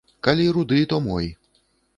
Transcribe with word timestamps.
Калі 0.27 0.47
руды, 0.57 0.79
то 0.95 0.99
мой. 1.09 1.31